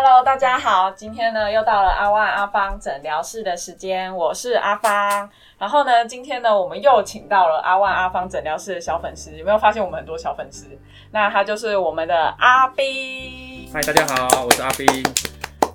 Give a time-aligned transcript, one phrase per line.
[0.00, 5.28] Hello，大家好，今天呢又到了阿万阿芳诊疗室的时间，我是阿芳。
[5.58, 10.66] 然后呢，今天呢我们又请到了阿万阿芳诊疗室的小粉丝，有没有发现我们很多小粉丝？
[11.10, 13.68] 那他就是我们的阿斌。
[13.74, 14.86] 嗨，大家好，我是阿斌。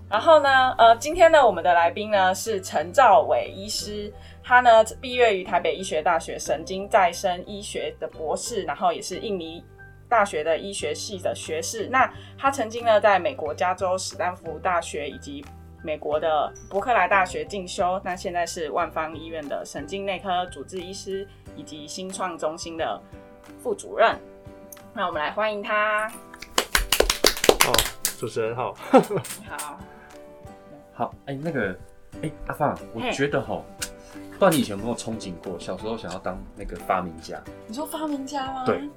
[0.10, 4.10] 然后呢，呃，今天呢我们的来宾呢是陈兆伟医师，
[4.42, 9.62] 他呢毕业于台北医学大学神经再生医学的博士，然后也是印尼。
[10.14, 15.44] 大学的医学系的学士，那他曾经呢在美国加州史丹福大学以及
[15.84, 23.02] 美国的伯克莱大学进修，那现在是万方医院的神经内科主治医师以及新创中心的
[23.58, 24.16] 副主任。
[24.94, 26.08] 那我们来欢迎他。
[27.66, 27.74] 哦，
[28.20, 28.76] 主持人好。
[28.92, 29.80] 你好。
[30.94, 31.76] 好，哎，那个，
[32.22, 33.60] 哎，阿放，我觉得哈，
[34.14, 37.42] 不知道你以前有没有憧憬过，小时候想要当那个发明家？
[37.66, 38.64] 你说发明家吗？
[38.64, 38.88] 对。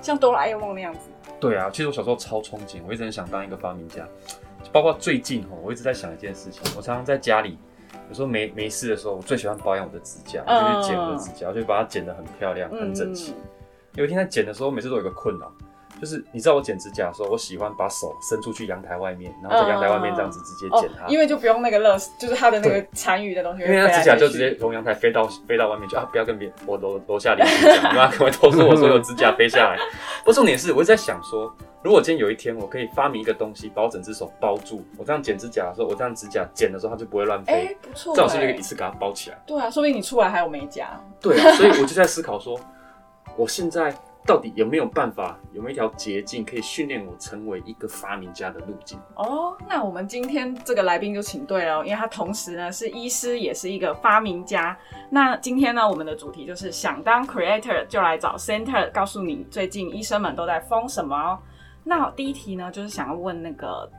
[0.00, 1.00] 像哆啦 A 梦那样子。
[1.38, 4.06] 对啊，其实我小时候超憧憬，我一直很想当一个发明家。
[4.72, 7.58] 包括最近哦，我一直在想一件事情，我常常在家里，
[8.08, 13.34] 有时候没没事的时候，我最喜欢保养我的指甲，就去剪我的指甲，就把它剪得很漂亮、很整齐。
[13.94, 15.50] 有一天在剪的时候，每次都有一个困扰。
[16.00, 26.08] 就是你知道我剪指甲的时候，我喜欢把手伸出去阳台外面，然后在阳台外面这样子直接剪它，因为就不用那个乐，就是它的那个残余的东西，因为它指甲就直接从阳台飞到飞到外面去啊！
[26.10, 29.76] 不要跟别我楼楼下邻居讲，不然可能偷吃我所有指甲飞下来。
[30.24, 39.38] 不，重点是我在想说，如果今天有一天我可以发明一个东西，把我整只手包住，我这样剪指甲的时候，我这样指甲剪的时候它就不会乱飞，哎，不错，最好是一个一次给它包起来。
[39.46, 40.98] 对啊，说不定你出来还有美甲。
[41.20, 42.58] 对啊，所以我就在思考说，
[43.36, 43.94] 我现在。
[44.26, 48.98] 到底有没有办法，有没有一条捷径可以训练我成为一个发明家的路径？
[49.16, 54.76] 哦，那我们今天这个来宾就请对了，因为他同时呢是医师，也是一个发明家。
[55.10, 61.38] 那今天呢，我们的主题就是想当 creator 就来找 center，告诉你最近医生们都在疯什么哦。
[61.82, 63.90] 那第一题呢，就是想要问那个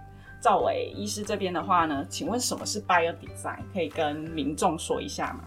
[0.41, 3.59] 赵伟医师这边的话呢，请问什么是 bio design？
[3.73, 5.41] 可以跟民众说一下吗？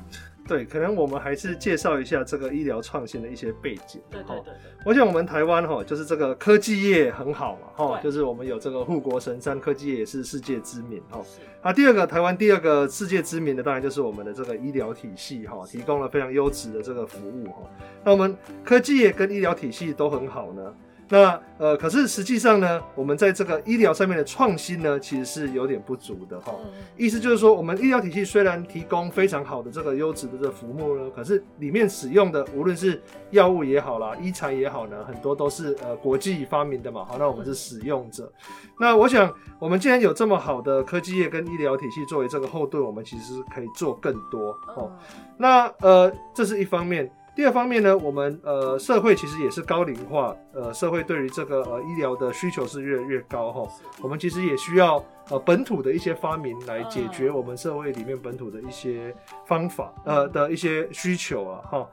[0.47, 4.01] 对，可能我们还是介绍一下这个医疗创新的一些背景。
[4.11, 4.53] 对对对。
[4.85, 11.23] 我想我们台湾哈，就是这个科技业很好嘛，哈，就是我们有这个护国神山，科技业也是世界知名哈。
[11.63, 17.63] 啊，第二个台湾第二个世界知名的，当然就是我们的这个医疗体系哈，提供了非常优质的这个服务哈。
[18.05, 20.75] 那我们科技业跟医疗体系都很好呢。
[21.09, 26.53] 那呃，可是实际上呢，我们在这个医疗上面的创新呢，其实是有点不足的哈。
[26.97, 33.01] 意思就是说，我们医疗体系虽然提供非常好的这个优质的这个服务呢，可是里面使用的无论是
[33.31, 37.05] 药物也好啦，医材也好呢，很多都是呃国际发明的嘛。
[37.05, 38.33] 好，那我们是使用者。
[38.81, 44.91] 那我想，我们既然有这么好的科技业跟医疗体系作为这个后盾，我们其实可以做更多哦。
[45.37, 47.11] 那呃，这是一方面。
[47.35, 53.69] 第二方面呢，我们呃社会其实也是高龄化，呃社会对于这个呃医疗的需求是越来越高哈。
[54.01, 59.13] 我们其实也需要呃本土的一些发明来解决我们社会里面本土的一些
[59.47, 61.89] 方法呃的一些需求啊哈。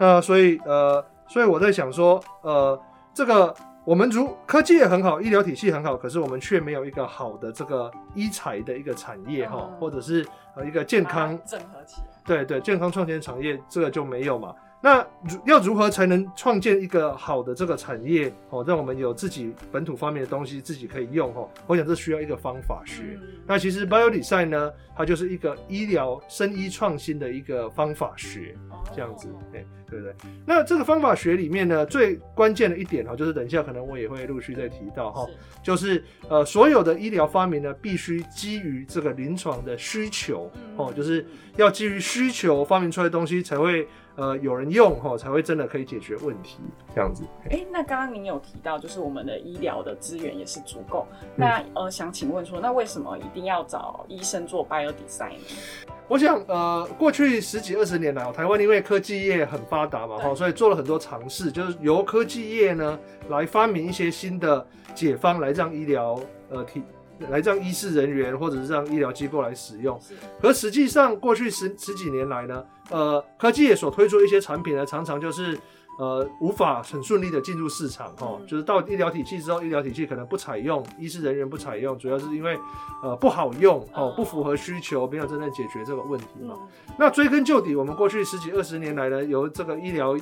[0.00, 2.80] 那所以呃所以我在想说呃
[3.12, 10.26] 这个我们如科技也很好，医疗体系很好，可是我们却没有一个好的这个医材的一个产业哈，或者是
[10.56, 12.06] 呃一个健康整合起来。
[12.24, 14.52] 对对，健康创新产业这个就没有嘛。
[14.82, 21.48] 那如要如何才能创建一个好的这个产业哦，让我们有自己本土方面的东西自己可以用哦？
[21.66, 23.18] 我想这需要一个方法学。
[23.46, 28.54] 那其实 bio design 呢，它就是一个医疗生医创新的一个方法学，
[28.94, 30.14] 这样子，哎，对不对？
[30.46, 35.26] 那这个方法学里面呢，最关键的一点哈，就是等一下可能我也会陆续再提到哈，
[35.64, 41.26] 就是呃，所有的医疗发明呢，必须基于这个临床的需求哦，就是
[41.56, 43.88] 要基于需求发明出来的东西才会。
[44.16, 46.58] 呃，有人用哈，才会真的可以解决问题，
[46.94, 47.22] 这样子。
[47.50, 51.06] 哎，那刚刚您有提到，就是我们的医疗的资源也是足够。
[51.36, 55.94] 那呃，想请问说，那为什么一定要找医生做 bio design 呢？
[56.08, 62.98] 我想，呃，过去十几二十年来，台湾因为科技业很发达嘛，哈，所以做了很多尝试，就是由科技业呢
[63.28, 66.82] 来发明一些新的解方，来让医疗呃体。
[67.30, 69.98] 来让医师人员或者是让医疗机构来使用，
[70.40, 75.58] 可实际上过去十十几年来呢，呃，科技也所推出一些产品呢，常常就是
[75.98, 82.58] 呃无法很顺利的进入市场哈，就是到医疗体系之后，医疗体系可能不采用，医师人员不采用，主要是因为
[83.02, 86.54] 呃不好用哦，不符合需求，没有真正解决这个问题嘛。
[86.98, 90.16] 那追根究底，我们过去十几二十年来呢，由这个医疗。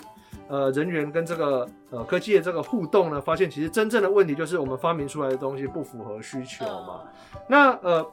[0.46, 7.00] 呃，人员跟这个呃科技的这个互动呢，发现其实真正的问题就是我们发明出来的东西不符合需求嘛。
[7.48, 8.06] 那呃，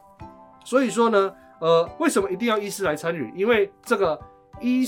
[0.63, 3.33] 所以说呢，呃，为什么一定要医师来参与？
[3.35, 4.17] 因为这个
[4.61, 4.85] 医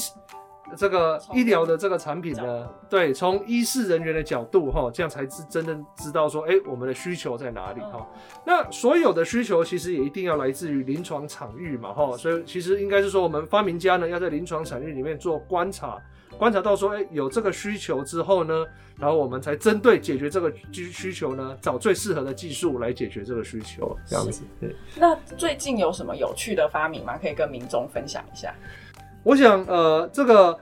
[0.75, 8.07] 这个医疗的这个产品呢，对，从医事人员的角度哈，这样才是真正知道说，哎，我们的需求在哪里哈。
[8.45, 16.01] 那所有的需求其实也一定要来自于临床场域嘛哈，所以其实应该是说，我们发明家呢要在临床场域里面做观察，
[16.37, 18.65] 观察到说，哎，有这个需求之后呢，
[18.97, 24.43] 然后我们才针对解决这个需需求呢，找最适合的技术来解决这个需求，这样子。
[24.95, 27.17] 那最近有什么有趣的发明吗？
[27.17, 28.53] 可以跟民众分享一下。
[29.23, 30.57] 我想，呃，这个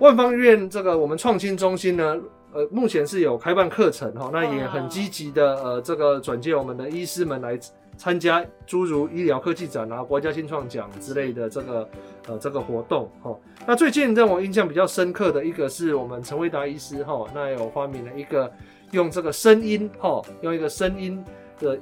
[0.00, 2.18] 万方院这个我们创新中心呢，
[2.52, 7.56] 呃，目前是有开办课程哈，那也很积极的，呃，这个转介我们的医师们来
[7.96, 11.88] 参加诸如医疗科技展啊、国家新创奖之类的这个
[12.26, 13.32] 呃这个活动哈。
[13.64, 18.50] 那最近让我印象比较深刻的一个是我们陈维达医师哈，那有发明了一个
[18.90, 21.24] 用这个声音哈，用一个声音
[21.60, 21.78] 的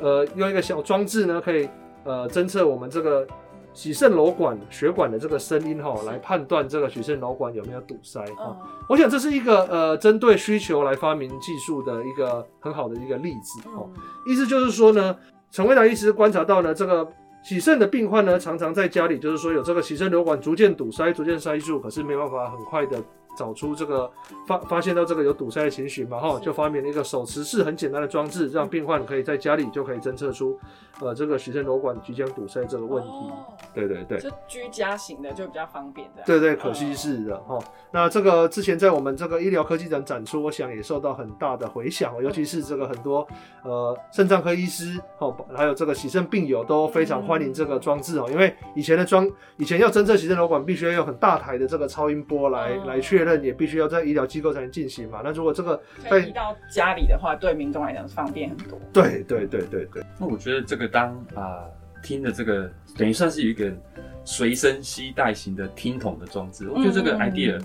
[0.00, 1.68] 呃用一个小装置呢，可以
[2.02, 3.24] 呃侦测我们这个。
[3.74, 8.56] 洗肾瘘管血管的这个声音哈，来判断这个洗肾瘘管有没有堵塞啊。
[8.88, 13.88] 我想这是一个呃针对需求来发明技术的一个很好的一个例子哦。
[14.26, 15.16] 意思就是说呢，
[15.50, 17.06] 陈卫达医师观察到呢，这个
[17.42, 23.02] 洗肾的病患呢，常常在家里就是说有这个洗肾瘘管逐渐堵塞、逐渐塞住，可是没办法很快的
[23.36, 24.10] 找出这个
[24.46, 30.58] 发发现到这个有堵塞的情形嘛哈，就发明了一个手持式很简单的装置，让病患可以在家里就可以侦测出。
[31.00, 33.32] 呃，这个徐肾瘘管即将堵塞这个问题，
[33.74, 37.58] 对对对，就居家型的就比较方便的，对对，可惜是的哈。
[37.90, 43.26] 那这个之前在我们这个医疗科技展展出，我想也受到很大的回响，尤其是这个很多
[43.64, 55.22] 呃肾脏科医师哦，还有这个洗肾病友都非常欢迎这个装置哦，因为以前的装以前要侦测洗肾瘘管，必须要用很大台的这个超音波来来确认，也必须要在医疗机构才能进行嘛。
[55.24, 58.78] 那如果这个在到家里的话，对民众来讲方便很多。
[58.92, 60.92] 对对对对对，那我觉得这个。
[60.92, 61.64] 当啊
[62.02, 63.72] 听的这个等于算是有一个
[64.26, 67.58] 随身携带型的听筒的装置，我觉得这个 idea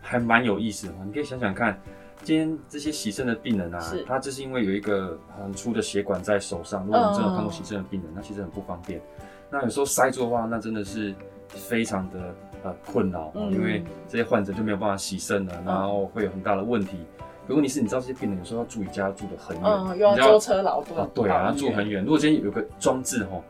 [0.00, 0.94] 还蛮有意思的。
[1.06, 1.80] 你可以想想看，
[2.24, 6.84] 今天这些洗肾的病人啊，他就是因为有一个很粗的血管在手上。
[6.84, 9.00] 如果你真的看过洗肾的病人，那其实很不方便。
[9.48, 11.14] 那有时候塞住的话，那真的是
[11.50, 16.98] 非常的呃困扰，因为这些患者就没有办法洗肾了，然后会有很大的问题。
[17.46, 22.04] 如果你是你知道这些病人有时候要住家住的很远，又要舟车劳顿啊，对啊，住很远。
[22.04, 23.40] 如果今天有个装置哈，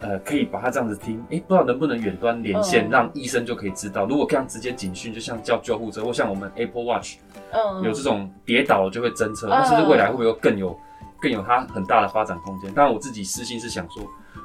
[0.00, 4.04] 呃，可以把它这样子听，哎，不知道能不能远端连线，让医生就可以知道。
[4.04, 7.16] 如果这样直接警讯，就像叫救护车，或像我们 Apple Watch，
[7.50, 10.76] 嗯，有这种跌倒了就会侦测，那是不是未来会不会有更有
[11.18, 12.70] 更有它很大的发展空间？
[12.74, 14.02] 当然，我自己私心是想说，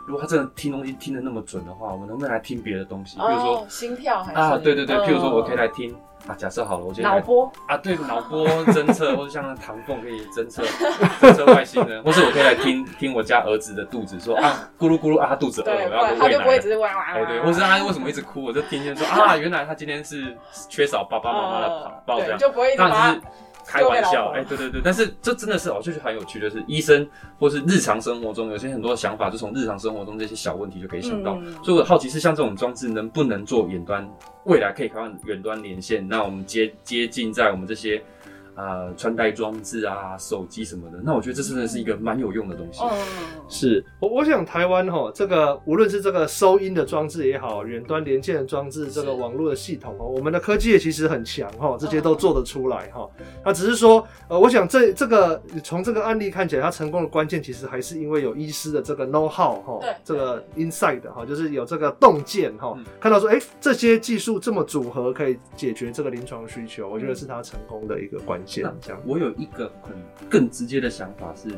[0.10, 3.16] 如果他真的听东西听得那么准的话，我们能不能来听别的东西？
[3.20, 4.40] 比如说心跳还是？
[4.40, 5.96] 啊，对对对，譬如说我可以来听。
[6.28, 7.50] 啊，假设好了，我觉得脑波？
[7.66, 10.62] 啊，对脑波侦测，或者像那唐凤可以侦测
[11.22, 20.36] 侦测外星人，或是我可以来听听我家儿子的肚子说啊，咕噜咕噜啊，他肚子饿，然后喂奶，他就不会只是哇哇，哎对，或是他为什么一直哭，我就天天说啊，原来他今天是
[20.68, 22.38] 缺少爸爸妈妈的抱，这样。
[22.38, 22.82] 就不会一直
[23.70, 27.08] 开玩笑，哎，对对对，但是这真的是哦，就是很有趣，就是医生
[27.38, 31.40] 或是日常生活中有些很多想法，就从日常生活中这些小问题就可以想到。
[31.64, 34.10] 所以我好奇是像这种装置能不能做远端，
[34.46, 38.02] 未来可以开放远端连线，那我们接接近在我们这些。
[38.60, 42.82] 啊，穿戴装置啊，手机什么的，那我觉得这真的是一个蛮有用的东西。
[42.84, 42.92] 嗯，
[43.48, 53.10] 是我我想台湾哈，这个无论是这个收音的装置也好，远端连线的装置，这个网络的系统哦，我们的科技也其实很强哈，这些都做得出来哈。
[53.46, 68.38] 那只是说，呃，我想这这个从这个案例看起来，它成功的关键其实还是因为有医师的这个 know how 哈，这个 inside 哈，就是有这个洞见哈，看到说，哎，这些技术这么组合可以解决这个临床需求，我觉得是他成功的一个关。
[68.58, 68.74] 那
[69.06, 69.96] 我有一个很
[70.30, 71.50] 更直接的想法是，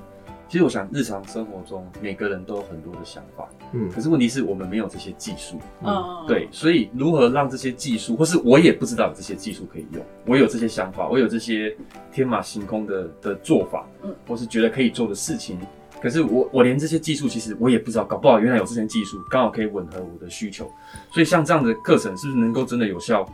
[0.50, 11.76] 其实我想日常生活中每个人都有很多的想法，嗯，可是问题是我们没有这些技术，嗯，对，所以如何让这些技术，或是我也不知道有这些技术可以用，我有这些想法，我有这些
[12.12, 15.58] 天马行空的的做法，嗯，或是觉得可以做的事情，
[16.02, 20.70] 可是我我连这些技术其实我也不知道，搞不好原来有这些技术刚好可以吻合我的需求，
[21.14, 23.26] 所以像这样的课程是不是能够真的有效？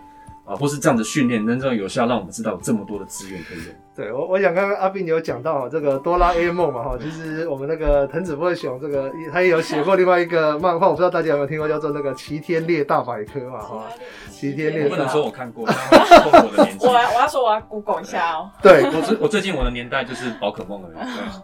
[0.48, 3.76] 啊，或是这样的训练真正有效，让我们知道有这么多的资源可以用。
[3.94, 13.84] 对我，我想刚刚阿斌有讲到这个哆啦 A 梦嘛，哈，其实我们那个藤子不二雄这个他也有写过另外一个漫画，我不知道大家有没有听过，叫做那个《齐天烈大百科》嘛，哈，
[14.32, 18.50] 《齐天烈》不能说我看过，我我要说我要 Google 一下哦。
[18.62, 20.90] 对，我最我最近我的年代就是宝可梦了，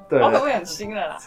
[0.07, 1.17] 对，宝可梦很新了啦。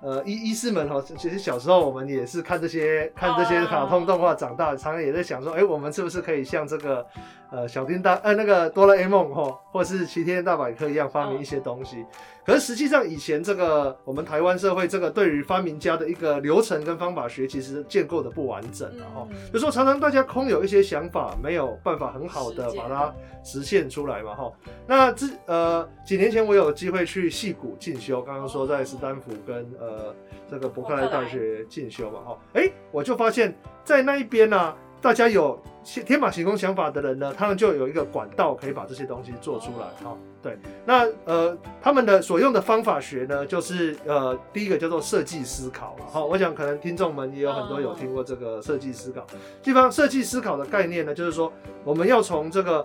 [0.00, 7.06] 呃，医医师们哈，其实小时候我们也是看这些看这些卡通动画长大，常常也在想说，哎，我们是不是可以像这个
[7.50, 12.04] 呃小叮当呃那个哆啦 A 梦哈，或是齐天大百科一样发明一些东西？
[12.46, 23.12] 可是实际上以前这个我们台湾社会这个对于发明家的一个流程跟方法学，其实建构的不完整，然后就说常常大家空有一些想法，没有办法很好的把它
[23.42, 24.52] 实现出来嘛，哈。
[24.86, 30.14] 那之呃几年前我有机会去戏谷进修，刚刚说在斯坦福跟呃
[30.48, 33.52] 这个伯克莱大学进修嘛，哈，哎，我就发现，
[33.84, 34.74] 在那一边呢。
[34.98, 35.62] 大家有
[36.04, 40.16] 天马行空想法的人呢，他们就有一个管道可以把这些东西做出来哈。
[40.42, 46.24] 对，那呃，他们的所用的方法学呢，就是呃，第一个叫做设计思考了哈。
[46.24, 49.24] 我想可能听众们也有很多有听过这个设计思考。
[49.62, 51.52] 地方设计思考的概念呢，就是说
[51.84, 52.84] 我们要从这个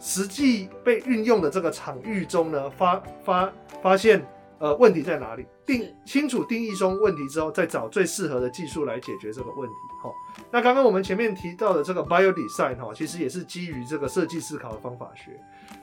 [0.00, 3.52] 实际被运用的这个场域中呢，发发
[3.82, 4.24] 发现
[4.58, 10.10] 呃问题在哪里，定清楚定义中问题之后，再找最适合的技术来解决这个问题哈。
[10.50, 15.38] 那刚刚我们前面提到的这个 bio design 哈，其实也是基于这个设计思考的方法学。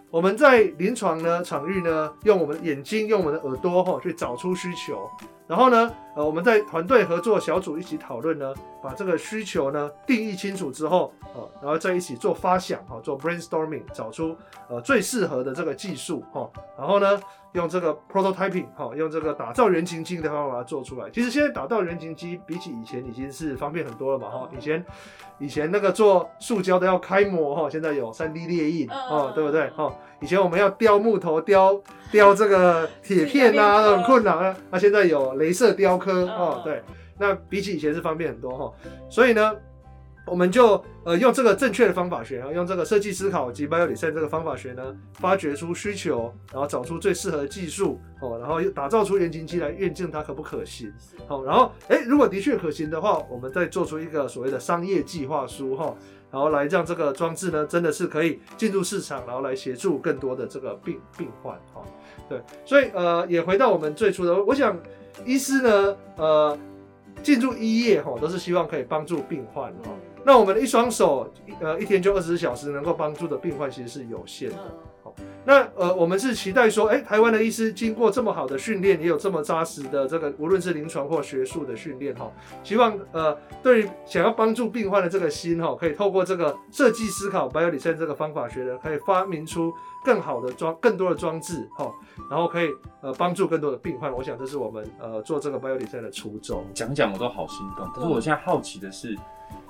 [0.09, 5.09] 我们在临床呢场域呢，用我们的眼睛，用我们的耳朵哈，去找出需求。
[5.53, 14.35] 然后呢，呃，我们在团队合作小组一起讨论呢，把这个需求呢定义清楚之后，呃，然后在一起做发想哈，做 brainstorming，找出
[14.67, 16.49] 呃最适合的这个技术哈。
[16.75, 21.07] 然后呢，用这个 prototyping 哈，用这个打造原型机的方法把它做出来。
[21.11, 24.49] 其实现在打造原型机比起以前已经是方便很多了嘛哈。
[24.57, 24.83] 以前
[25.37, 29.93] 以前那个做塑胶的要开模哈，现在有 3D 列印哦，对不对哈？
[30.19, 31.79] 以前我们要雕木头、雕
[32.13, 34.55] 雕这个铁片啊，很困难啊。
[34.69, 36.83] 那现在有镭射雕刻哦，对，
[37.17, 38.71] 那比起以前是方便很多哈。
[39.09, 39.51] 所以呢，
[40.27, 50.93] 我们就呃用这个正确的方法学，用这个设计思考及 bio design 这个方法学呢，发掘出需求，然后找出最适合的技术哦，然后又打造出原型机来验证它可不可行。
[51.27, 55.95] 好，然后哎，如果的确可行的话，我们再做出一个所谓的商业计划书哈。
[56.31, 61.85] 然后来让这个装置呢，真的是可以进入市场，然后来协助更多的这个病病患哈。
[62.29, 64.77] 对，所以呃，也回到我们最初的，我想
[65.25, 66.57] 医师呢，呃，
[67.21, 69.91] 进入医业哈，都是希望可以帮助病患哈。
[70.23, 74.57] 那我们的一双手，呃，一天就二十四小时，能够帮助的病患其实是有限的。
[75.45, 82.31] 那呃，我们是期待说，哎，台湾的医师经过这么好的训练，也有这么扎实的这个，无论是临床或学术的训练哈，
[82.63, 89.73] 希望呃，对于想要帮助病患的这个心哈，可以透过这个设计思考 bio design 这个方法学的，可以发明出
[90.05, 91.91] 更好的装，更多的装置哈，
[92.29, 92.69] 然后可以
[93.01, 94.13] 呃帮助更多的病患。
[94.13, 96.65] 我想这是我们呃做这个 bio design 的初衷。
[96.73, 99.17] 讲讲我都好心动，可是我现在好奇的是。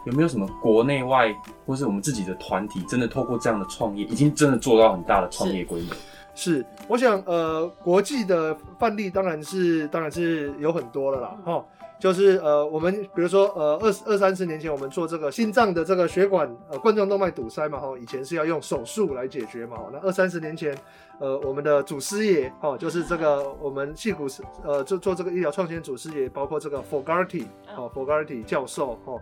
[0.05, 1.33] 有没有什么国内外，
[1.65, 5.93] 或是我们自己的团体，真的透过这样的创业，已经真的做到很大的创业规模？
[6.35, 11.63] 是，我想，呃，国际的范例当然是，当然是有很多了啦，哈，
[11.99, 20.75] 就是呃，我们比如说，呃，二二三十年前我们做这个心脏的这个血管呃冠状动脉堵塞嘛，哈，以前是要用手术来解决嘛，那二三十年前，
[21.19, 27.45] 呃，我们的祖师爷，哈，就是这个我们戏骨是，呃，做做这个医疗创新祖师爷，包括这个 Fogarty，
[27.77, 29.13] 哦，Fogarty 教授，哈。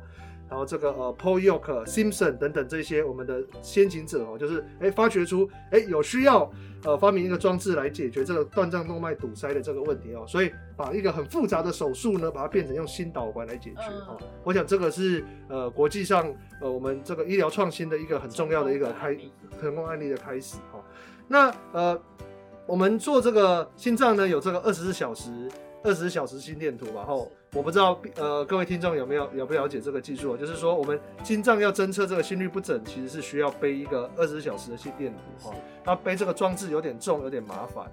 [0.51, 6.51] 然后这个呃，Paul Yoke、Simpson 等等这些我们的先行者哦，就是哎发掘出哎有需要
[6.83, 14.17] 呃发明一个装置来解决这个断脏动脉堵塞的这个问题哦，所以把一个很复杂的手术呢，把它变成用心导管来解决哦。
[14.43, 16.27] 我想这个是呃国际上
[16.59, 19.17] 呃我们这个医疗创新的一个很重要的一个开
[19.61, 20.83] 成功案例的开始哈。
[21.29, 21.97] 那呃
[22.67, 25.31] 我们做这个心脏呢，有这个二十四小时。
[25.83, 35.55] 二十小时心电图，然后我不知道呃各位听众有没有有不了解这个技术就是说我们心脏要侦测这个心率不整，其实是需要背一个二十小时的心电图哈。
[35.83, 37.91] 那背这个装置有点重，有点麻烦。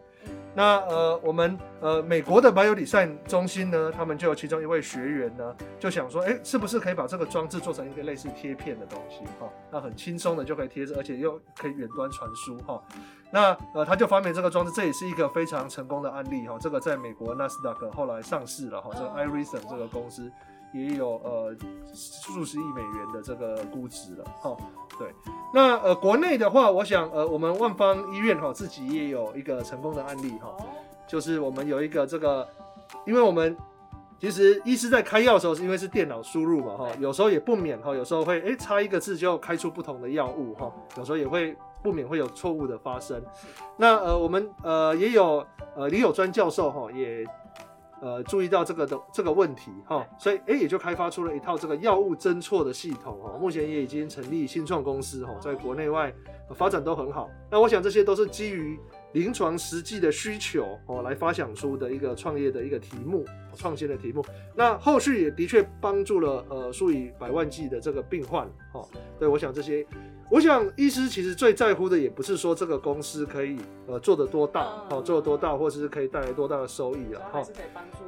[0.55, 9.49] 那呃我们呃美国的 bio design 中心呢，他们就有其中一位学员呢，就想说，哎，是不是可以把这个装置做成一个类似贴片的东西哈？
[9.71, 12.83] 那很轻松的就可以贴着，而且又可以远端传输哈。
[13.31, 16.57] 那呃，他就发明这个装置，这也是一个非常成功的案例哈。
[16.59, 18.91] 这个在美国纳斯达克后来上市了哈。
[18.95, 20.33] 这个 Irison 这个公司
[20.73, 21.55] 也有呃
[21.95, 24.57] 数十亿美元的这个估值了哈。
[24.99, 25.13] 对，
[25.53, 30.57] 那呃国内的话，我想呃我们万方医院哈自己也有一个成功的案例哈，
[31.07, 32.47] 就是我们有一个这个，
[33.07, 33.57] 因为我们
[34.21, 41.57] 其实医师在开药的时候是因为是电脑输入嘛哈，有时候也不免哈，有时候会诶差一个字就开出不同的药物哈，有时候也会。
[41.81, 43.23] 不免会有错误的发生。
[43.77, 45.47] 那呃，我们呃也有
[45.77, 47.25] 呃李友专教授哈，也
[48.01, 56.13] 呃注意到这个的这个问题哈，所以哎也就开发出了一套这个药物侦错的系统哈，目前也已经成立新创公司哈，在国内外
[56.55, 57.29] 发展都很好。
[57.51, 58.79] 那我想这些都是基于
[59.13, 63.25] 临床实际的需求哦来发想出的一个创业的一个题目，
[63.55, 64.25] 创新的题目。
[64.55, 68.89] 那后续也的确帮助了呃数以百万计的这个病患哦。
[69.19, 69.87] 对，我想这些。
[70.31, 77.99] 我想医师其实最在乎的也不是说这个公司可以呃做得多大，好做得多大，或者是可以带来多大的收益了，哈，是可以帮助。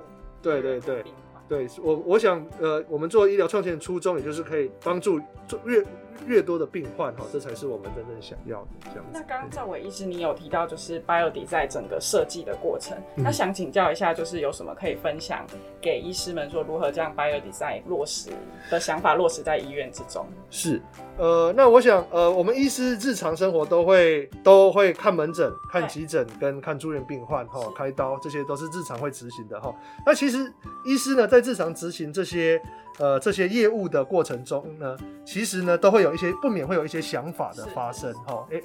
[0.42, 1.04] 对对对。
[1.48, 5.84] 对我，我想，呃，我们做医疗创新的初衷，也就是可以帮助做越
[6.26, 9.10] 越多的病患，哈，这才是我们真正想要的这样子。
[9.12, 15.44] 那刚刚赵伟医师，你有提到就是 BioD 在整个设计的过程，那想请教一下，就是有什么可以分享
[15.80, 18.30] 给医师们，说如何将 BioD 在落实
[18.70, 20.26] 的想法落实在医院之中？
[20.50, 20.80] 是。
[21.16, 29.74] 呃，那我想，呃，我们医师日常生活都会都会看门诊、看急诊跟看住院病患，哈，开刀，这些都是日常会执行的，哈。
[30.06, 30.50] 那其实
[30.86, 32.58] 医师呢，在日常执行这些
[33.00, 38.60] 呃这些业务的过程中呢，其实呢，都会有一些不免会有一些想法的发生，哈，哎。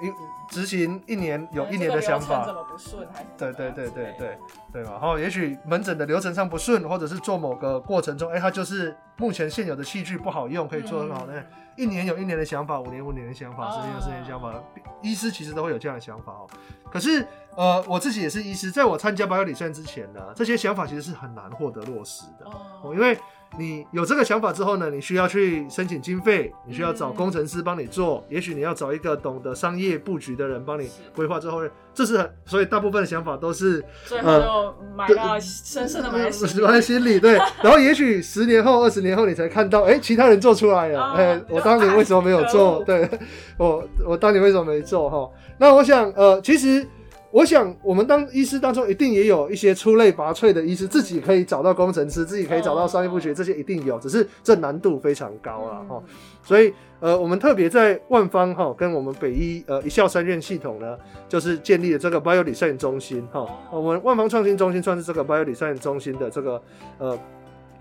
[0.00, 0.12] 一
[0.48, 3.04] 执行一年有一年的想法，怎么不顺？
[3.12, 4.38] 还是对对对对对
[4.72, 4.92] 对嘛？
[4.92, 11.44] 然后也许门诊的流程上不顺，或者是做某个过程中，哎，它就是目前现有的器具不好用，可以做很好的。
[11.76, 14.54] 一年有一年的想法，五年五年的想法，十年有十年想法。
[15.02, 16.46] 医师其实都会有这样的想法哦。
[16.92, 17.26] 可是
[17.56, 22.46] 呃，我自己也是医师，在我参加保有理算之前呢，这些想法其实是很难获得落实的
[22.84, 23.18] 哦，因为。
[23.56, 24.90] 你有这个想法之后呢？
[24.90, 31.62] 你需要去申请经费，你需要找工程师帮你做，也许你要找一个懂得商业布局的人帮你规划之后，
[31.94, 36.30] 这是很所以大部分的想法都是最后就埋到深深的埋
[36.72, 37.18] 在心里。
[37.18, 42.82] 对， 然后也许十年后、二十年后你才看到，哎，其他人做出来了，哎，我当年为什么没有做？
[42.86, 43.08] 对，
[43.56, 45.08] 我我当年为什么没做？
[45.08, 46.86] 哈，那我想，呃，其实。
[47.30, 56.02] 我想，我们当医师当中，一定也有一些出类拔萃的医师，自己可以找到工程师，自己可以找到商业部学，这些一定有，只是这难度非常高了哈。
[56.42, 60.96] 所以，呃，我们特别在万方哈，跟我们北医呃一校三院系统呢，
[61.28, 63.46] 就是建立了这个 Bio Design 中心哈。
[63.70, 66.62] 我们万方创新中心算是这个 Bio Design 中心的这个
[66.96, 67.18] 呃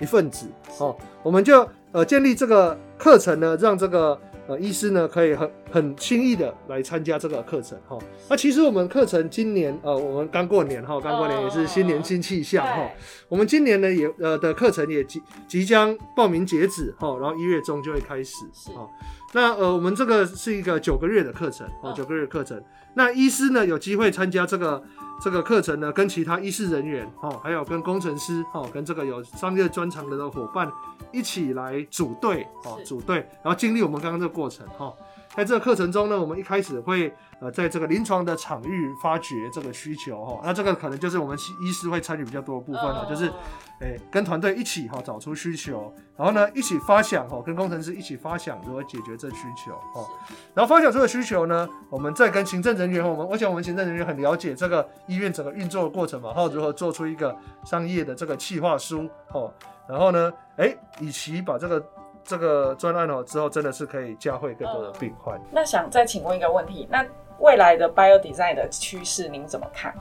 [0.01, 0.47] 一份子
[0.79, 0.93] 哦。
[1.23, 4.19] 我们就呃建立这个课程呢，让这个。
[4.47, 7.97] 呃，医师呢可以很很轻易的来参加这个课程哈。
[8.29, 12.89] 那其实我们课程今年呃，我们刚过年哈，刚过年也是新年新气象哈。
[13.27, 18.31] 我们今年呢也呃的课程也即即将报名截止哈，然后一月中就会开始
[18.73, 18.87] 哈。
[19.34, 22.62] 那呃，我们这个是一个九个月的课程哦，九个月课程。
[22.93, 24.81] 那医师呢有机会参加这个
[25.21, 30.71] 这个课程呢，跟其他医师人员哦，还有跟工程师哦，跟这个有商业专长的伙伴。
[31.13, 34.93] 一起来组队哦，组队，然后经历我们刚刚这个过程哈。
[35.34, 40.41] 在这个课程中呢，我们一开始会呃，在这个临床的场域发掘这个需求哈。
[40.43, 43.32] 那这个可能就是我们医师会参与比较多的部分了，就是
[43.80, 50.08] 诶跟团队一起哈找出需求，然后呢一起发想哈，跟工程师一起发想如何解决这需求哈。
[50.54, 59.52] 然后发想这个需求呢，我们再跟行政人员，我们我想我们行政人员很了解这个医院整个运作的过程嘛，然后如何做出一个商业的这个企划书哈。
[59.88, 61.86] 然后呢，哎，以其把这个
[62.23, 65.39] 这个专案哦之后，真的是可以教会更多的病患。
[65.52, 67.06] 那想再请问一个问题，那
[67.39, 69.93] 未来的 bio design 的趋势您怎么看？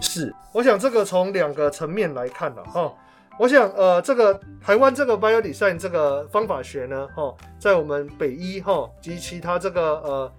[0.00, 2.92] 是，我想这个从两个层面来看了哈。
[3.38, 10.32] 我想呃，这个台湾这个 bio design 这个方法学呢，哈，在我们北医哈及其他这个呃。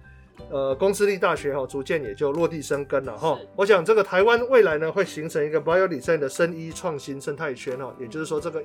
[0.50, 3.38] 呃，公私立大学哈，逐渐也就落地生根了哈。
[3.54, 7.94] 我想这个台湾未来呢，会形成一个 bio design 的生医创新生态圈哈。
[8.00, 8.60] 也就是说，这个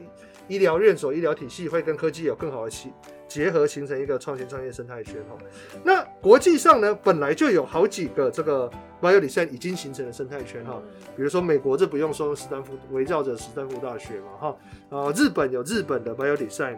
[0.48, 2.90] 医疗院所、医疗体系会跟科技有更好的结
[3.30, 5.38] 结合，形成一个创新创业生态圈哈。
[5.84, 10.82] 那国际上呢，本来就有好几个这个 bio design 已经形成的生态圈哈。
[11.16, 14.58] 比如说美国，这不用说，斯坦福围绕着斯坦福大学嘛哈。
[14.90, 16.78] 啊，日本有日本的 bio design。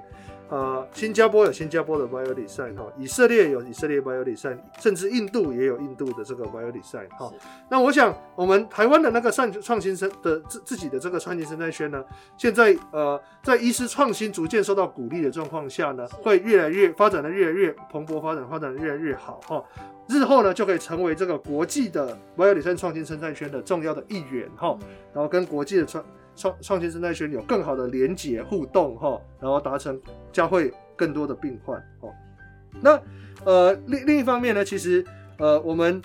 [0.49, 7.31] 呃，新加坡有新加坡的 bio design 哈，以色列有以色列 bio design，甚至印度也有印度的这个 bio design 哈。
[7.69, 12.03] 那我想，我们台湾的那个创创新生的自自己的这个创新生态圈呢，
[12.35, 19.63] 现在呃，在医师创新逐渐受到鼓励的状况下呢，会越来越发展的越来越蓬勃发展，发展的越来越好哈。
[20.07, 24.77] 日后呢，就可以成为这个国际的 bio design 创新生态圈的重要的一员哈，
[25.13, 26.03] 然后跟国际的创。
[26.33, 29.99] 创创新生态圈有更好的连接互动哈，然后达成
[30.31, 32.09] 教会更多的病患哦。
[32.81, 32.97] 那
[33.43, 35.05] 呃另另一方面呢，其实
[35.37, 36.01] 呃我们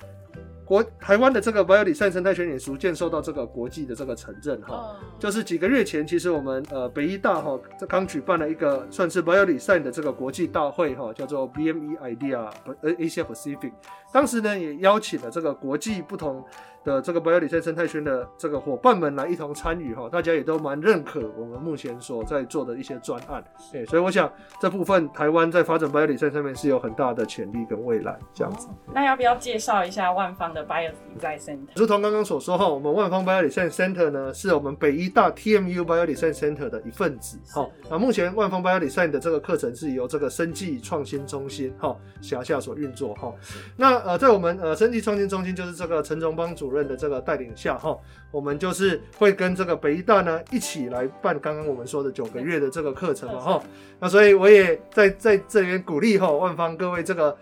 [0.67, 4.97] 国台湾的这个 bio design 生态圈也逐渐受到这个国际的这个承认哈。
[5.19, 12.51] 就是几个月前，其实我们呃北医大哈这刚举办了一个算是 bio design 的这个国际大会哈，叫做 BME Idea
[12.83, 13.73] 呃 Asia Pacific。
[14.13, 16.45] 当时呢也邀请了这个国际不同。
[16.87, 23.43] 的这个保有理赛生态圈的这个伙伴们来一同参与哈，大家也都蛮认可我们目前所在做的一些专案，
[23.75, 28.69] 哎，所以我想这部分台湾在发展保有理赛上面是有很大的潜力跟未来这样子。
[28.95, 31.69] 那要不要介绍一下万方的 Bio Design Center？
[31.75, 37.69] 如同刚刚所说哈，我们万方 Bio Design Center 呢是我们北医大 TMU Bio Design Center 的一份子哈。
[37.91, 43.35] 那目前万方 Bio Design 的这个课程是由这个生技创新中心哈辖下所运作哈。
[43.77, 47.97] 那呃，在我们呃生技创新中心就是这个陈荣邦主任的这个带领下哈，
[48.33, 53.63] 我们就是会跟这个北医大呢一起来办刚刚我们说的九个月的这个课程了哈。
[54.01, 57.37] 那所以我也在在这边鼓励哈万方各位这个。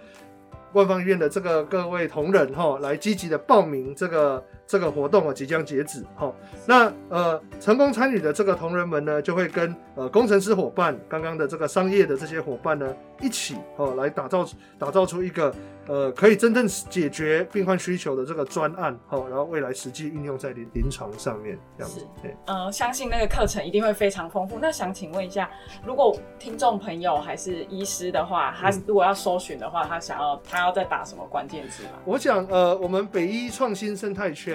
[0.75, 6.33] 万方医院的这个各位同仁哈，来积极的报名这个这个活动啊，即将截止哈。
[6.67, 14.47] 那呃，成功参与的这个同仁们呢，就会跟呃工程师伙伴、刚刚的这个商业的这些伙伴呢，一起哦来打造
[14.79, 15.55] 打造出一个。
[15.87, 22.01] 呃，可以真正解决病患需求的这个专案，哦，然后未来实际应用在临临床上面，这样子。
[22.23, 24.59] 对，呃，相信那个课程一定会非常丰富。
[24.59, 25.51] 那想请问一下，
[25.85, 31.91] 如果听众朋友还是医师的话，他如果要搜寻的话，他想要他要再打什么关键字吗？
[32.07, 34.54] 我想，呃，我们北医创新生态圈，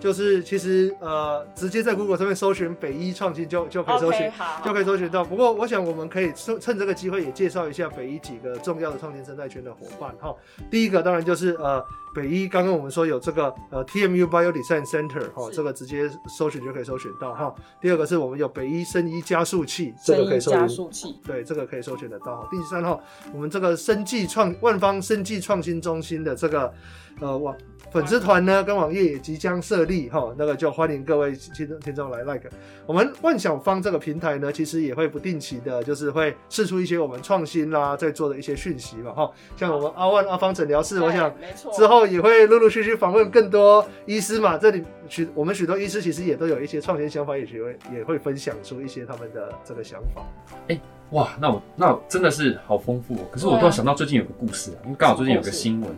[0.00, 4.30] 就是其实呃，直接在 Google 上面搜寻北医创新就就可以搜寻，
[4.64, 5.24] 就可以搜寻到。
[5.24, 10.34] 不过，我想我们可以趁趁这个机会也介绍一下北医几个重要的创新生态圈的伙伴，哈。
[10.70, 17.54] 第一个当然就是呃北医，刚刚我们说有这个呃 TMU Bio Design Center 哈，这个直接搜寻就可以搜寻到哈。
[17.80, 22.48] 第二个是我们有北医生医加速器，这个可以搜加速器，对，这个可以搜寻得到哈。
[22.50, 22.98] 第三哈，
[23.32, 26.72] 我们这个生技创万方生技创新中心的这个
[27.20, 27.56] 呃网。
[27.90, 32.50] 粉丝团呢，跟网页也即将设立哈，那个就欢迎各位听众听众来 like。
[32.84, 39.30] 我们万想方这个平台呢，其实也会不定期的，就是会试出一些我们创新啦，在做的一些讯息嘛哈。
[39.56, 41.34] 像我们阿万阿方诊疗室，我想
[41.72, 44.56] 之后也会陆陆续续访问更多医师嘛。
[44.58, 50.22] 这里许我们许多医师其实也都有一些创新想法，也许会也会分享出一些他们的这个想法。
[50.68, 50.80] 哎，
[51.10, 53.14] 哇，那我那真的是好丰富。
[53.14, 53.20] 哦。
[53.30, 55.90] 可是我突然想到最近有个故事啊，因为刚好最近有个新闻。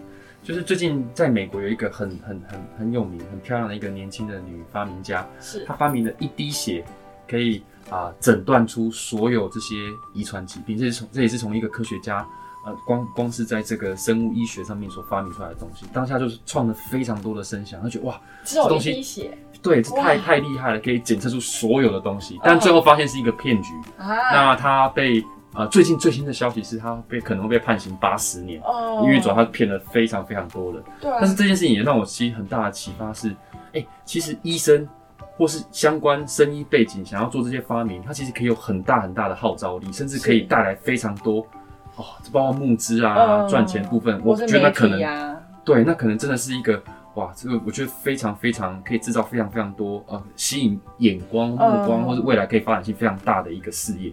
[0.42, 6.82] 就是最近在美国有一个很很很很有名、很漂亮的一个年轻的女发明家，是她发明了一滴血
[7.28, 9.74] 可以啊诊断出所有这些
[10.14, 12.26] 遗传疾病，这是从这也是从一个科学家
[12.64, 19.30] 呃光光是在这个生物医学上面所发明出来的东西，当下就是创了非常多的声响，他觉得哇，这东西
[19.62, 25.24] 对，这太太厉害了，可以检测出所有的东西，但最后发现是一个骗局，那他被。
[25.52, 28.62] 啊，最近最新的消息是他被可能会被判刑八十年，
[29.02, 30.80] 因为主要他骗了非常非常多人。
[31.00, 31.10] 对。
[31.18, 33.34] 但是这件事情也让我其实很大的启发是，
[33.72, 34.88] 哎，其实医生
[35.36, 41.44] 或是相关生医背景想要做这些发明，他其实可以有很大很大的号召力，甚至可以带来非常多
[42.00, 44.18] 哦，包括募资啊、赚钱部分。
[44.24, 44.98] 我觉得那可能
[45.64, 46.82] 对，那可能真的是一个
[47.14, 54.10] 哇，这个我觉得非常非常可以制造非常非常多呃吸引眼光目光，或者未来可以发展性非常大的一个事业。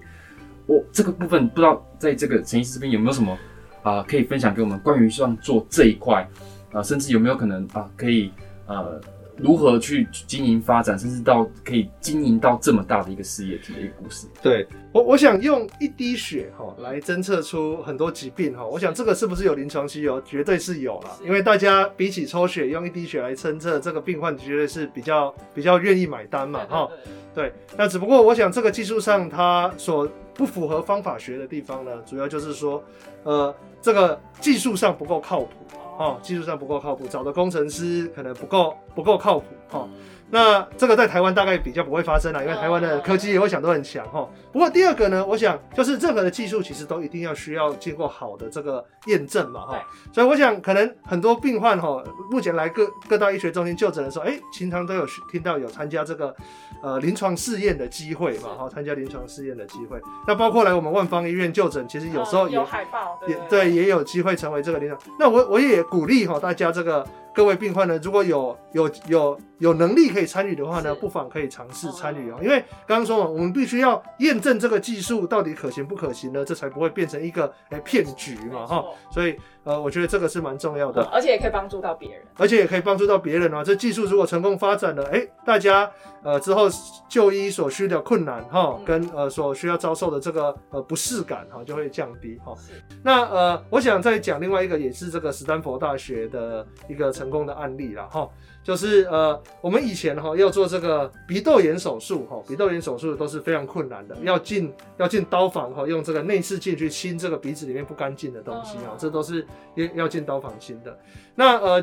[0.66, 3.38] 我这个部分不知道，在这个陈医师这边有没有什么
[3.84, 6.28] 啊可以分享给我们关于像做这一块
[6.74, 8.34] 啊，甚至有没有可能啊可以
[8.66, 9.00] 呃
[9.38, 14.28] 如何去经营发展，甚至到可以经营到这么大的一个事业体的一个故事？
[14.42, 20.20] 对我，我想用一滴血哈来侦测出很多疾病哈，我想这个是不是有临床需求？
[20.22, 26.90] 绝对是有了，因为大家比起抽血用一滴血来侦测这个病患，绝对是比较比较愿意买单嘛哈。
[27.36, 32.84] 对，那只不过我想这个技术上它所不符合方法学的地方呢，主要就是说，
[33.24, 35.50] 呃，这个技术上不够靠谱，
[35.98, 39.88] 哦，技术上不够靠谱，找的工程师可能不够不够靠谱，哈。
[40.30, 44.28] 那这个在台湾大概比较不会发生了，因为台湾的科技我想都很强哈。
[44.52, 49.82] 不过第二个呢，我想就是任何的技术其实都一定要需要经过好的这个验证嘛哈。
[50.12, 56.36] 所以我想可能很多病患哈，目前来各各大医学中心就诊的时候，哎，经常都有听到有参加这个
[56.82, 59.98] 呃临床试验的机会嘛哈，参加临床试验的机会。
[60.28, 65.00] 那包括来我们万方医院就诊，其实有时候有海报，也对，也有机会成为这个临床。
[65.18, 67.08] 那我我也鼓励哈大家这个。
[67.38, 72.40] 各位病患呢，如果有有有有能力可以参与的话呢，不妨可以尝试参与哦。
[72.42, 78.84] 因为刚刚说嘛，我们必须要验证这个技术到底可行不可行呢，这才不会变成一个诶骗局嘛哈。
[79.12, 83.64] 所以呃，我觉得这个是蛮重要的，而且也可以帮助到别人，而且也可以帮助到别人啊。
[83.64, 85.92] 这技术如果成功发展了，哎，大家
[86.24, 86.68] 呃之后
[87.08, 92.56] 就医所需的困难哈，跟呃所需要遭受的这个呃不适感哈就会降低哈。
[93.04, 97.28] 那呃，我想再讲另外一个，也是这个斯坦福大学的一个成。
[97.28, 98.26] 成功的案例了哈，
[98.68, 111.00] 就是呃，我们以前哈要做这个鼻窦炎手术哈，鼻窦炎手术都是非常困难的，要进要进刀房哈，用这个内视镜去清这个鼻子里面不干净的东西啊，这都是要要进刀房清的。
[111.34, 111.82] 那呃，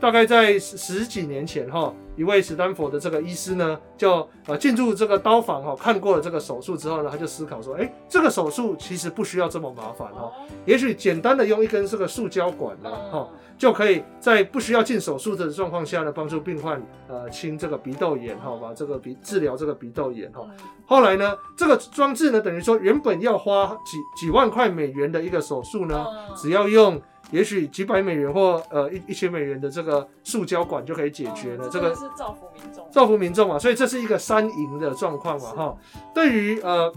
[0.00, 10.32] 大概在十十几年前哈，一位史丹佛的这个医师呢，就呃进入这个刀房哈，看过了这个手术之后呢，他就思考说，哎，这个手术其实不需要这么麻烦哈，
[10.64, 20.46] 也许简单的用一根这个塑胶管呢，哈，就可以在不需要进手术的状况下呢，帮助病患呃清这个鼻窦炎哈，把这个鼻治疗这个鼻窦炎哈。
[20.86, 27.00] 后来呢，这个装置呢，等于说原本要花几几万块美元的一个手术呢，只要用。
[27.30, 31.68] 也许几百美元或呃一一千美元的这个塑胶管就可以解决了。
[31.68, 35.76] 这个是造福民众，造福民众嘛，所以这是一个三赢的状况嘛，哈。
[36.14, 36.92] 对于呃。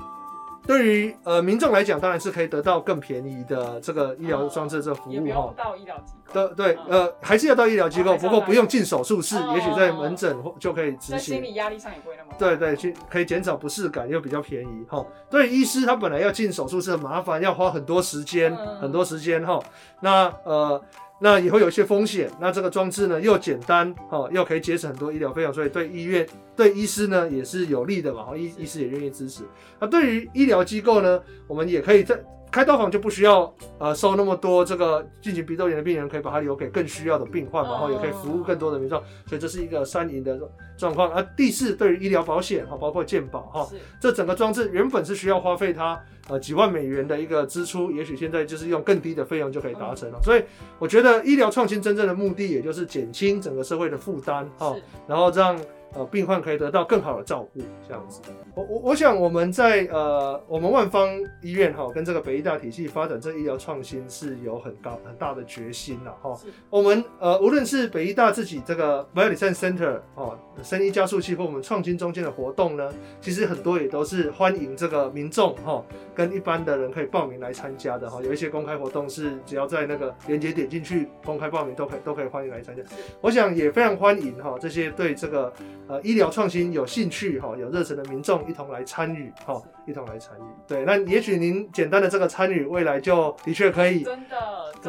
[0.68, 5.54] 对于呃民众来讲，当然是可以得到更便宜的这个医疗装置这服务哈。
[5.58, 6.50] 到医疗机构。
[6.54, 11.36] 对对，呃，还是要到医疗机构，不过不用进手术室，也许在门诊就可以执行。
[11.36, 12.32] 心理压力上也不会那么。
[12.38, 15.04] 对对，去可以减少不适感，又比较便宜哈。
[15.30, 19.60] 对医师，他本来要进手术室很麻烦，要花很多时间，很多时间哈。
[20.02, 20.80] 那呃。
[21.20, 22.30] 那也会有一些风险。
[22.40, 26.24] 那这个装置呢，又简单，哦，又可以节省很多医疗费用，所以对医院、
[26.58, 28.36] 对医师呢也是有利的嘛。
[28.36, 29.44] 医医师也愿意支持。
[29.80, 32.20] 那对于医疗机构呢，我们也可以在。
[32.50, 40.40] 开刀房就不需要呃收那么多这个进行鼻窦炎的病人，可以把它留给更需要的病患，然后也可以服务更多的民众，所以这是一个三赢的
[40.78, 41.12] 状况。
[41.12, 43.68] 而第四，对于医疗保险哈，包括健保哈，
[44.00, 50.20] 这整个装置原本是需要花费它呃几万美元的一个支出，也许现在就是用更低的费用就可以达成了。
[50.24, 50.42] 所以
[50.80, 54.74] 我觉得医疗创新真正的目的，也就是减轻整个社会的负担哈，
[55.06, 55.60] 然后让。
[55.94, 58.22] 呃，病患可以得到更好的照顾，这样子。
[58.54, 61.10] 我我我想我们在呃，我们万方
[61.42, 66.38] 医院哈，跟这个北医大体系发展这医疗创新是有很高很大的决心了哈。
[66.70, 78.22] 我们呃，无论是北医大自己这个 Bioscience Center 哦，生医加速器或我们创新中间的活动呢，其实很多也都是欢迎这个民众哈，跟一般的人可以报名来参加的哈。
[78.22, 82.84] 有一些公开活动是只要在那个链接点进去公开报名都可以都可以欢迎来参加。
[83.22, 85.52] 我想也非常欢迎哈，这些对这个。
[85.88, 90.44] 呃，医疗创新有兴趣哈，有热忱的民众一同来参与哈，一同来参与。
[90.68, 94.38] 对，那也许您简单的这个参与，未来就的确可以真的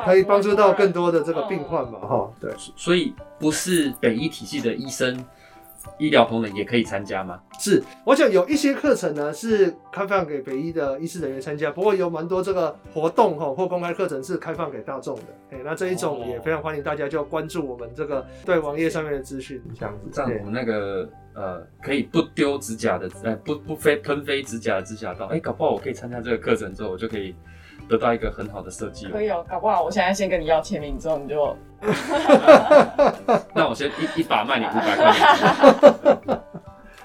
[0.04, 2.30] 可以帮助到更多的这个病患嘛哈。
[2.40, 5.24] 对，所以不是北医体系的医生。
[5.98, 7.40] 医疗同仁也可以参加吗？
[7.58, 15.22] 是，我想有一些课程呢是开放给北医的医师人员参加，不过有蛮多这个活动哈或公开课程是开放给大众的。
[15.50, 20.08] 哎，那这一种也非常欢迎大家就关注我们这个对网页上面的资讯，这样子。
[20.12, 27.34] 这样我们那个呃可以不丢指甲的，呃不不飞喷飞指甲的指甲刀，哎，搞不好我可以参加这个课程之后，我就可以。
[27.88, 31.57] 得到一个很好的设计，可以哦，搞不好我现在先跟你要签名，之后你就，
[33.55, 35.12] 那我先一一把卖你五百块。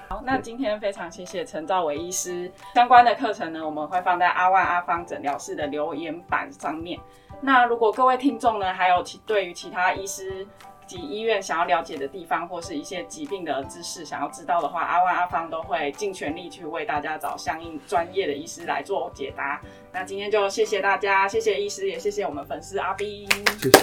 [0.08, 7.00] 好，那今天非常谢谢陈兆伟医师，相关的课程呢，我们会放在阿万阿芳诊疗室的留言板上面。
[7.40, 10.46] 那如果各位听众呢，还有其对于其他医师。
[10.86, 19.60] 及医院想要了解的地方，或是一些疾病的知识，想要知道的话，阿万阿芳都会尽全力去为大家找相应专业的医师来做解答。
[19.92, 23.28] 那今天就谢谢大家，谢谢医师，也谢谢我们粉丝阿斌，
[23.60, 23.78] 谢谢。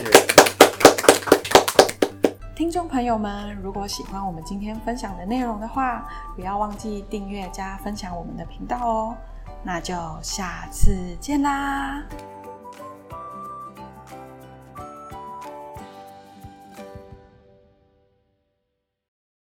[2.56, 9.18] 听众朋友们，如果喜欢我们今天分享的内容的话，不要忘记订阅加分享我们的频道哦。
[9.64, 12.04] 那就下次见啦。